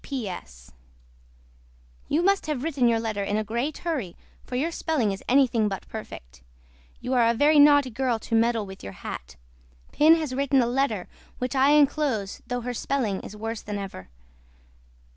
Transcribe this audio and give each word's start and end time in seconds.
P.P.S. 0.03 0.71
YOU 2.07 2.23
MUST 2.23 2.47
HAVE 2.47 2.63
WRITTEN 2.63 2.87
YOUR 2.87 2.99
LETTER 2.99 3.23
IN 3.23 3.37
A 3.37 3.43
GREAT 3.43 3.77
HURRY 3.77 4.15
FOR 4.43 4.55
YOUR 4.55 4.71
SPELLING 4.71 5.11
IS 5.11 5.21
ANYTHING 5.29 5.67
BUT 5.67 5.87
PERFECT. 5.89 6.41
YOU 7.01 7.13
ARE 7.13 7.27
A 7.29 7.35
VERY 7.35 7.59
NAUGHTY 7.59 7.91
GIRL 7.91 8.17
TO 8.17 8.33
MEDDLE 8.33 8.65
WITH 8.65 8.83
YOUR 8.83 8.93
HAT. 8.93 9.35
PIN 9.91 10.15
HAS 10.15 10.33
WRITTEN 10.33 10.63
A 10.63 10.65
LETTER 10.65 11.07
WHICH 11.37 11.55
I 11.55 11.73
ENCLOSE 11.73 12.41
THOUGH 12.47 12.61
HER 12.61 12.73
SPELLING 12.73 13.19
IS 13.21 13.35
WORSE 13.37 13.61
THAN 13.61 13.77
EVER. 13.77 14.09